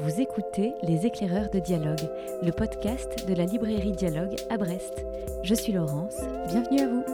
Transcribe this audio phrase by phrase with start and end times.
[0.00, 2.08] Vous écoutez Les éclaireurs de dialogue,
[2.40, 5.04] le podcast de la librairie Dialogue à Brest.
[5.42, 6.14] Je suis Laurence,
[6.46, 7.04] bienvenue à vous.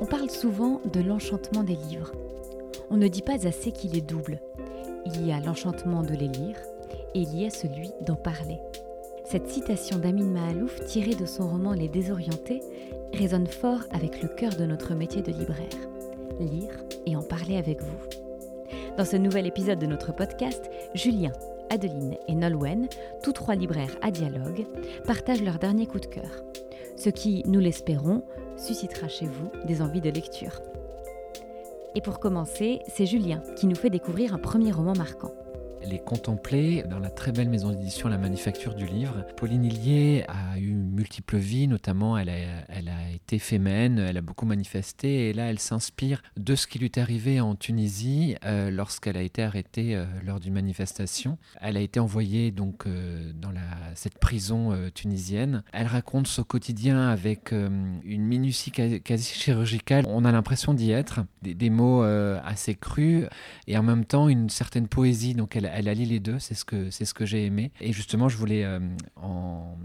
[0.00, 2.10] On parle souvent de l'enchantement des livres.
[2.90, 4.40] On ne dit pas assez qu'il est double.
[5.06, 6.56] Il y a l'enchantement de les lire
[7.14, 8.58] et il y a celui d'en parler.
[9.24, 12.60] Cette citation d'Amin Mahalouf tirée de son roman Les désorientés
[13.12, 15.78] résonne fort avec le cœur de notre métier de libraire.
[16.40, 16.74] Lire
[17.06, 18.13] et en parler avec vous.
[18.96, 21.32] Dans ce nouvel épisode de notre podcast, Julien,
[21.68, 22.86] Adeline et Nolwenn,
[23.24, 24.66] tous trois libraires à dialogue,
[25.04, 26.44] partagent leur dernier coup de cœur.
[26.96, 28.22] Ce qui, nous l'espérons,
[28.56, 30.60] suscitera chez vous des envies de lecture.
[31.96, 35.32] Et pour commencer, c'est Julien qui nous fait découvrir un premier roman marquant
[35.86, 39.24] les contempler dans la très belle maison d'édition La Manufacture du Livre.
[39.36, 45.28] Pauline Hillier a eu multiples vies, notamment elle a, été fémène, elle a beaucoup manifesté
[45.28, 49.22] et là elle s'inspire de ce qui lui est arrivé en Tunisie euh, lorsqu'elle a
[49.22, 51.38] été arrêtée euh, lors d'une manifestation.
[51.60, 53.52] Elle a été envoyée donc euh, dans
[53.94, 55.62] cette prison tunisienne.
[55.72, 60.04] Elle raconte son quotidien avec une minutie quasi chirurgicale.
[60.08, 63.26] On a l'impression d'y être, des, des mots assez crus
[63.66, 65.34] et en même temps une certaine poésie.
[65.34, 67.72] Donc elle, elle allie les deux, c'est ce que, j'ai aimé.
[67.80, 68.80] Et justement, je voulais euh,
[69.16, 69.76] en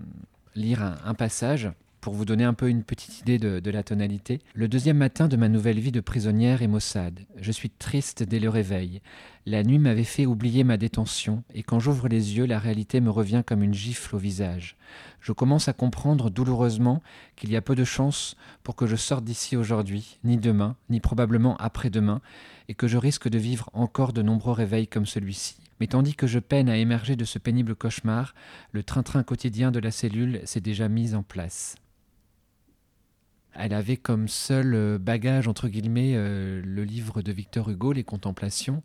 [0.55, 1.69] lire un, passage
[2.01, 4.39] pour vous donner un peu une petite idée de, la tonalité.
[4.53, 7.19] Le deuxième matin de ma nouvelle vie de prisonnière est maussade.
[7.37, 9.01] Je suis triste dès le réveil.
[9.45, 13.09] La nuit m'avait fait oublier ma détention, et quand j'ouvre les yeux, la réalité me
[13.09, 14.77] revient comme une gifle au visage.
[15.21, 17.01] Je commence à comprendre douloureusement
[17.35, 20.99] qu'il y a peu de chance pour que je sorte d'ici aujourd'hui, ni demain, ni
[20.99, 22.21] probablement après-demain,
[22.67, 25.57] et que je risque de vivre encore de nombreux réveils comme celui-ci.
[25.79, 28.33] Mais tandis que je peine à émerger de ce pénible cauchemar,
[28.71, 31.75] le train-train quotidien de la cellule s'est déjà mis en place.
[33.53, 38.03] Elle avait comme seul euh, bagage, entre guillemets, euh, le livre de Victor Hugo, Les
[38.03, 38.83] Contemplations.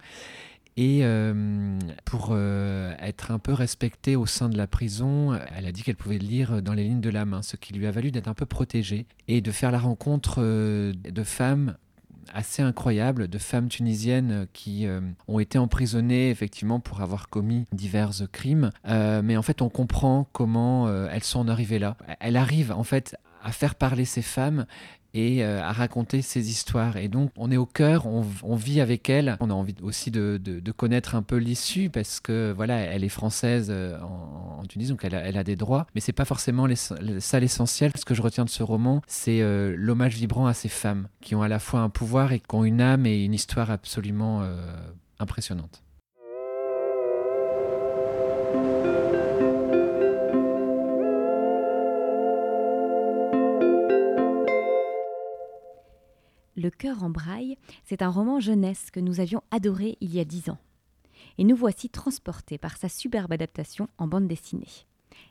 [0.76, 5.84] Et euh, pour être un peu respectée au sein de la prison, elle a dit
[5.84, 8.26] qu'elle pouvait lire dans les lignes de la main, ce qui lui a valu d'être
[8.26, 11.76] un peu protégée et de faire la rencontre de femmes
[12.32, 18.10] assez incroyable de femmes tunisiennes qui euh, ont été emprisonnées effectivement pour avoir commis divers
[18.32, 18.70] crimes.
[18.88, 21.96] Euh, mais en fait, on comprend comment euh, elles sont arrivées là.
[22.20, 24.66] Elles arrivent en fait à faire parler ces femmes
[25.14, 26.96] et euh, à raconter ses histoires.
[26.96, 29.36] Et donc, on est au cœur, on, vit avec elle.
[29.40, 30.40] On a envie aussi de,
[30.76, 35.36] connaître un peu l'issue parce que voilà, elle est française euh, en, Tunisie, donc elle
[35.36, 35.86] a, des droits.
[35.94, 37.92] Mais c'est pas forcément ça l'essentiel.
[37.96, 41.34] Ce que je retiens de ce roman, c'est euh, l'hommage vibrant à ces femmes qui
[41.34, 44.42] ont à la fois un pouvoir et qui ont une âme et une histoire absolument
[45.20, 45.84] impressionnante.
[56.64, 60.24] Le cœur en braille, c'est un roman jeunesse que nous avions adoré il y a
[60.24, 60.56] dix ans.
[61.36, 64.86] Et nous voici transportés par sa superbe adaptation en bande dessinée.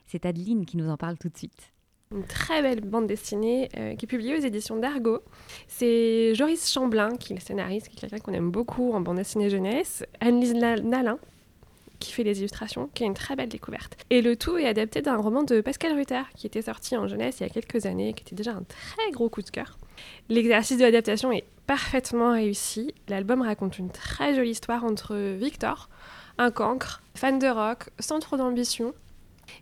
[0.06, 1.72] C'est Adeline qui nous en parle tout de suite.
[2.12, 5.22] Une très belle bande dessinée euh, qui est publiée aux éditions d'Argo.
[5.66, 9.16] C'est Joris Chamblin qui est le scénariste, qui est quelqu'un qu'on aime beaucoup en bande
[9.16, 10.04] dessinée jeunesse.
[10.20, 11.18] Anne-Lise Nalin
[12.04, 13.96] qui fait les illustrations, qui est une très belle découverte.
[14.10, 17.36] Et le tout est adapté d'un roman de Pascal Rutter qui était sorti en jeunesse
[17.40, 19.78] il y a quelques années, qui était déjà un très gros coup de cœur.
[20.28, 22.94] L'exercice de l'adaptation est parfaitement réussi.
[23.08, 25.88] L'album raconte une très jolie histoire entre Victor,
[26.36, 28.92] un cancre, fan de rock, sans trop d'ambition,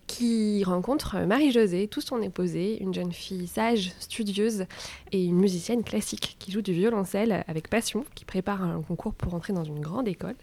[0.07, 4.65] qui rencontre Marie-Josée, tout son épousé, une jeune fille sage, studieuse
[5.13, 9.33] et une musicienne classique qui joue du violoncelle avec passion, qui prépare un concours pour
[9.33, 10.35] entrer dans une grande école.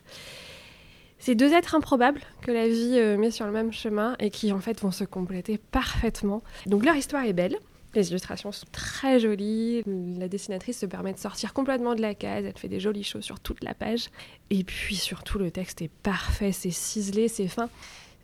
[1.21, 4.53] C'est deux êtres improbables que la vie euh, met sur le même chemin et qui
[4.53, 6.43] en fait vont se compléter parfaitement.
[6.67, 7.59] Donc leur histoire est belle,
[7.95, 9.83] les illustrations sont très jolies.
[10.19, 12.45] La dessinatrice se permet de sortir complètement de la case.
[12.45, 14.11] Elle fait des jolies choses sur toute la page.
[14.51, 16.53] Et puis surtout, le texte est parfait.
[16.53, 17.69] C'est ciselé, c'est fin.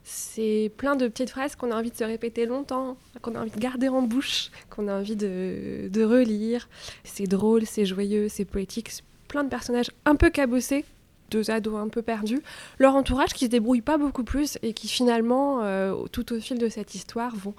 [0.04, 3.50] C'est plein de petites phrases qu'on a envie de se répéter longtemps, qu'on a envie
[3.50, 6.68] de garder en bouche, qu'on a envie de, de relire.
[7.02, 8.90] C'est drôle, c'est joyeux, c'est poétique.
[9.26, 10.84] Plein de personnages un peu cabossés
[11.30, 12.42] deux ados un peu perdus,
[12.78, 16.58] leur entourage qui se débrouille pas beaucoup plus et qui finalement, euh, tout au fil
[16.58, 17.54] de cette histoire, vont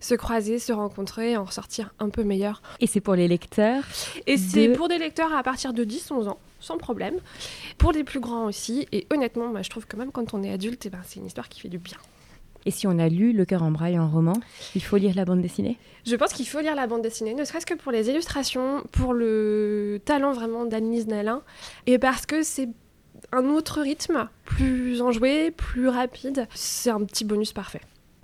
[0.00, 2.62] se croiser, se rencontrer, en ressortir un peu meilleurs.
[2.80, 3.84] Et c'est pour les lecteurs
[4.26, 7.16] Et c'est pour des lecteurs à partir de 10-11 ans, sans problème.
[7.78, 8.86] Pour les plus grands aussi.
[8.92, 11.26] Et honnêtement, moi, je trouve que même quand on est adulte, eh ben, c'est une
[11.26, 11.98] histoire qui fait du bien.
[12.66, 14.34] Et si on a lu Le cœur en braille en roman,
[14.74, 15.78] il faut lire la bande dessinée?
[16.06, 19.12] Je pense qu'il faut lire la bande dessinée, ne serait-ce que pour les illustrations, pour
[19.14, 21.42] le talent vraiment d'Annelise Nalin,
[21.86, 22.68] et parce que c'est
[23.32, 26.46] un autre rythme, plus enjoué, plus rapide.
[26.54, 27.80] C'est un petit bonus parfait.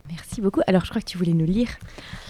[0.09, 0.61] Merci beaucoup.
[0.67, 1.71] Alors je crois que tu voulais nous lire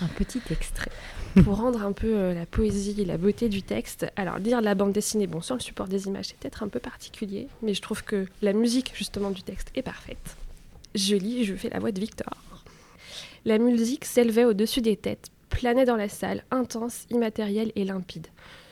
[0.00, 0.90] un petit extrait.
[1.44, 4.74] Pour rendre un peu euh, la poésie et la beauté du texte, alors lire la
[4.74, 7.82] bande dessinée, bon, sur le support des images, c'est peut-être un peu particulier, mais je
[7.82, 10.36] trouve que la musique justement du texte est parfaite.
[10.94, 12.32] Je lis, je fais la voix de Victor.
[13.44, 18.28] La musique s'élevait au-dessus des têtes, planait dans la salle, intense, immatérielle et limpide.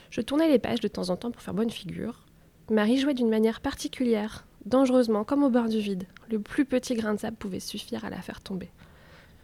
[0.08, 2.24] Je tournais les pages de temps en temps pour faire bonne figure.
[2.70, 6.06] Marie jouait d'une manière particulière, dangereusement, comme au bord du vide.
[6.31, 8.70] Le plus petit grain de sable pouvait suffire à la faire tomber.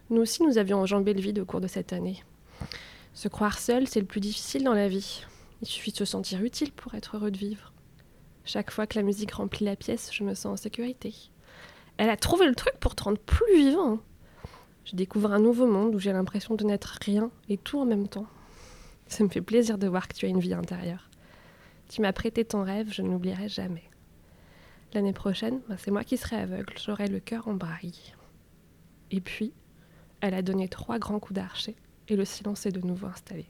[0.09, 2.25] Nous aussi, nous avions enjambé le vide au cours de cette année.
[3.13, 5.27] Se croire seul, c'est le plus difficile dans la vie.
[5.61, 7.75] Il suffit de se sentir utile pour être heureux de vivre.
[8.47, 11.15] Chaque fois que la musique remplit la pièce, je me sens en sécurité.
[11.99, 13.99] Elle a trouvé le truc pour te rendre plus vivant.
[14.87, 18.09] Je découvre un nouveau monde où j'ai l'impression de n'être rien et tout en même
[18.09, 18.27] temps.
[19.09, 21.10] Ça me fait plaisir de voir que tu as une vie intérieure.
[21.91, 23.83] Tu m'as prêté ton rêve, je ne l'oublierai jamais.
[24.95, 28.15] L'année prochaine, ben, c'est moi qui serai aveugle, j'aurai le cœur en braille.
[29.11, 29.53] Et puis,
[30.21, 31.75] elle a donné trois grands coups d'archet
[32.07, 33.47] et le silence est de nouveau installé.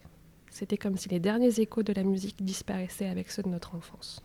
[0.49, 4.23] C'était comme si les derniers échos de la musique disparaissaient avec ceux de notre enfance.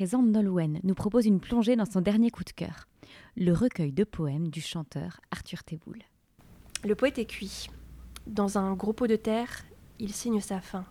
[0.00, 2.88] Présent, Nolwenn nous propose une plongée dans son dernier coup de cœur,
[3.36, 5.98] le recueil de poèmes du chanteur Arthur Teboul.
[6.82, 7.66] Le poète est cuit.
[8.26, 9.62] Dans un gros pot de terre,
[9.98, 10.86] il signe sa fin.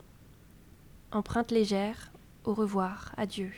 [1.11, 2.11] Empreinte légère,
[2.43, 3.49] au revoir, adieu.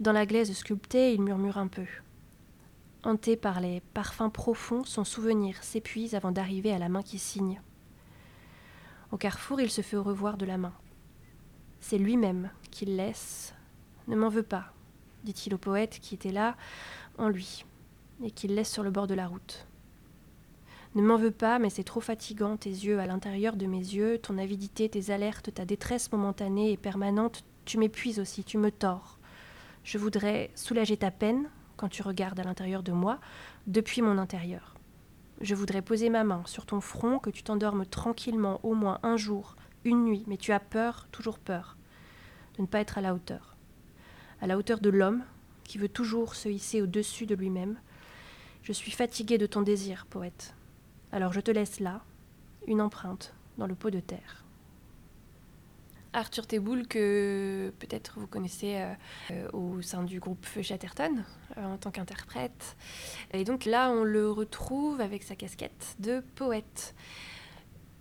[0.00, 1.86] Dans la glaise sculptée, il murmure un peu.
[3.04, 7.62] Hanté par les parfums profonds, son souvenir s'épuise avant d'arriver à la main qui signe.
[9.12, 10.74] Au carrefour, il se fait au revoir de la main.
[11.80, 13.54] C'est lui-même qu'il laisse.
[14.08, 14.72] Ne m'en veux pas,
[15.24, 16.56] dit-il au poète qui était là,
[17.18, 17.64] en lui,
[18.22, 19.66] et qu'il laisse sur le bord de la route.
[20.96, 24.18] Ne m'en veux pas, mais c'est trop fatigant, tes yeux à l'intérieur de mes yeux,
[24.18, 29.18] ton avidité, tes alertes, ta détresse momentanée et permanente, tu m'épuises aussi, tu me tords.
[29.84, 33.20] Je voudrais soulager ta peine, quand tu regardes à l'intérieur de moi,
[33.68, 34.74] depuis mon intérieur.
[35.40, 39.16] Je voudrais poser ma main sur ton front, que tu t'endormes tranquillement au moins un
[39.16, 41.76] jour, une nuit, mais tu as peur, toujours peur,
[42.56, 43.49] de ne pas être à la hauteur.
[44.40, 45.22] À la hauteur de l'homme,
[45.64, 47.78] qui veut toujours se hisser au-dessus de lui-même.
[48.62, 50.54] Je suis fatiguée de ton désir, poète.
[51.12, 52.02] Alors je te laisse là,
[52.66, 54.44] une empreinte dans le pot de terre.
[56.12, 58.92] Arthur Teboul, que peut-être vous connaissez euh,
[59.30, 61.22] euh, au sein du groupe Chatterton
[61.56, 62.76] euh, en tant qu'interprète.
[63.32, 66.94] Et donc là, on le retrouve avec sa casquette de poète.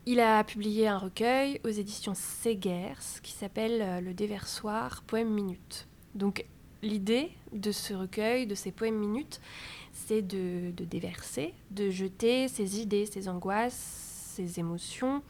[0.07, 5.88] Il a publié un recueil aux éditions Segers qui s'appelle Le déversoir, poème minute.
[6.15, 6.45] Donc
[6.81, 9.39] l'idée de ce recueil, de ces poèmes minutes,
[9.93, 15.21] c'est de, déverser, de jeter ses idées, ses angoisses, ses émotions,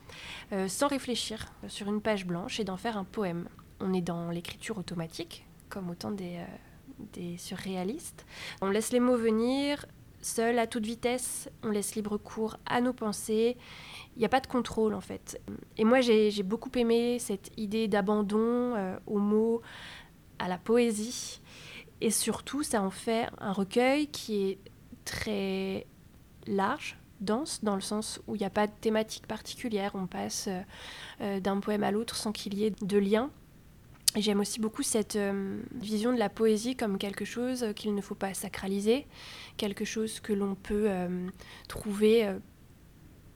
[0.52, 3.48] euh, sans réfléchir, sur une page blanche et d'en faire un poème.
[3.80, 6.46] On est dans l'écriture automatique, comme autant des, euh,
[7.14, 8.26] des surréalistes.
[8.62, 9.86] On laisse les mots venir,
[10.22, 13.58] seul, à toute vitesse, on laisse libre cours à nos pensées.
[14.16, 15.42] Il n'y a pas de contrôle en fait.
[15.78, 19.62] Et moi j'ai beaucoup aimé cette idée d'abandon euh, aux mots,
[20.40, 21.42] à la poésie.
[22.02, 24.58] Et surtout, ça en fait un recueil qui est
[25.06, 25.86] très
[26.48, 29.92] large, dense, dans le sens où il n'y a pas de thématique particulière.
[29.94, 30.62] On passe euh,
[31.22, 33.30] euh, d'un poème à l'autre sans qu'il y ait de lien.
[34.16, 38.16] J'aime aussi beaucoup cette euh, vision de la poésie comme quelque chose qu'il ne faut
[38.16, 39.06] pas sacraliser,
[39.58, 40.90] quelque chose que l'on peut
[41.68, 42.34] trouver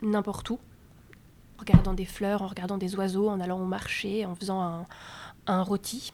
[0.01, 0.59] n'importe où,
[1.57, 4.87] en regardant des fleurs, en regardant des oiseaux, en allant au marché, en faisant un,
[5.45, 6.11] un rôti.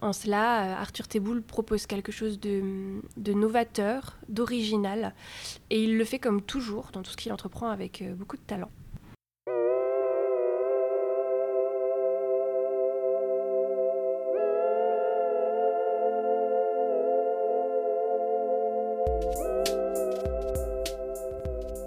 [0.00, 5.12] En cela, euh, Arthur Teboul propose quelque chose de, novateur, d'original,
[5.70, 8.42] et il le fait comme toujours dans tout ce qu'il entreprend avec euh, beaucoup de
[8.42, 8.70] talent.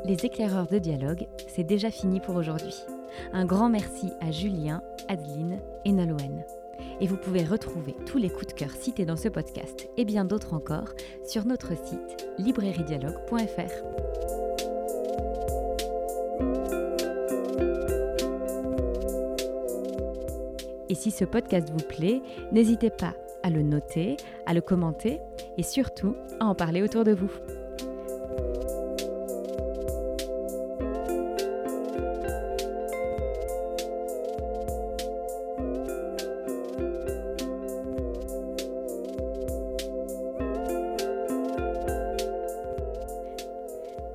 [0.03, 2.75] Les éclaireurs de dialogue, c'est déjà fini pour aujourd'hui.
[3.32, 6.44] Un grand merci à Julien, Adeline et Nolwenn
[6.99, 10.25] et vous pouvez retrouver tous les coups de cœur cités dans ce podcast et bien
[10.25, 10.93] d'autres encore
[11.25, 14.31] sur notre site librairiedialogue.fr.
[20.89, 23.13] Et si ce podcast vous plaît, n'hésitez pas
[23.43, 25.19] à le noter, à le commenter
[25.57, 27.31] et surtout à en parler autour de vous.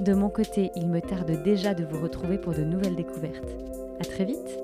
[0.07, 3.57] De mon côté, il me tarde déjà de vous retrouver pour de nouvelles découvertes.
[3.99, 4.57] À très vite